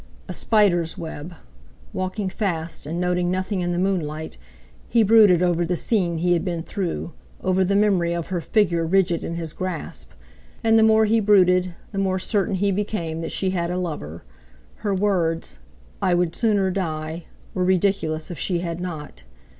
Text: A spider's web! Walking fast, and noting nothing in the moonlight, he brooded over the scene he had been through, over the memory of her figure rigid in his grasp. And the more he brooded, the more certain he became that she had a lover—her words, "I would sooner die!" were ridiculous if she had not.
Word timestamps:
A 0.27 0.33
spider's 0.33 0.97
web! 0.97 1.35
Walking 1.93 2.27
fast, 2.27 2.87
and 2.87 2.99
noting 2.99 3.29
nothing 3.29 3.61
in 3.61 3.71
the 3.71 3.77
moonlight, 3.77 4.35
he 4.89 5.03
brooded 5.03 5.43
over 5.43 5.63
the 5.63 5.75
scene 5.75 6.17
he 6.17 6.33
had 6.33 6.43
been 6.43 6.63
through, 6.63 7.11
over 7.43 7.63
the 7.63 7.75
memory 7.75 8.11
of 8.15 8.29
her 8.29 8.41
figure 8.41 8.83
rigid 8.83 9.23
in 9.23 9.35
his 9.35 9.53
grasp. 9.53 10.13
And 10.63 10.79
the 10.79 10.81
more 10.81 11.05
he 11.05 11.19
brooded, 11.19 11.75
the 11.91 11.99
more 11.99 12.17
certain 12.17 12.55
he 12.55 12.71
became 12.71 13.21
that 13.21 13.31
she 13.31 13.51
had 13.51 13.69
a 13.69 13.77
lover—her 13.77 14.95
words, 14.95 15.59
"I 16.01 16.15
would 16.15 16.35
sooner 16.35 16.71
die!" 16.71 17.25
were 17.53 17.63
ridiculous 17.63 18.31
if 18.31 18.39
she 18.39 18.61
had 18.61 18.81
not. 18.81 19.21